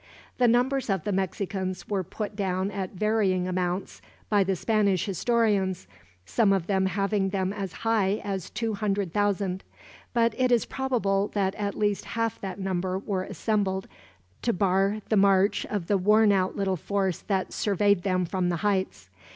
The 0.39 0.47
numbers 0.47 0.89
of 0.89 1.03
the 1.03 1.11
Mexicans 1.11 1.87
were 1.87 2.03
put 2.03 2.35
down 2.35 2.71
at 2.71 2.95
varying 2.95 3.47
amounts 3.47 4.01
by 4.29 4.43
the 4.43 4.55
Spanish 4.55 5.05
historians, 5.05 5.85
some 6.25 6.51
of 6.51 6.65
them 6.65 6.87
having 6.87 7.29
them 7.29 7.53
as 7.53 7.71
high 7.85 8.19
as 8.23 8.49
two 8.49 8.73
hundred 8.73 9.13
thousand; 9.13 9.63
but 10.11 10.33
it 10.39 10.51
is 10.51 10.65
probable 10.65 11.27
that 11.35 11.53
at 11.53 11.75
least 11.77 12.05
half 12.05 12.41
that 12.41 12.57
number 12.59 12.97
were 12.97 13.21
assembled, 13.25 13.87
to 14.41 14.51
bar 14.51 15.01
the 15.09 15.17
march 15.17 15.67
of 15.67 15.85
the 15.85 15.99
worn 15.99 16.31
out 16.31 16.55
little 16.55 16.77
force 16.77 17.19
that 17.19 17.53
surveyed 17.53 18.01
them 18.01 18.25
from 18.25 18.49
the 18.49 18.55
heights. 18.65 19.11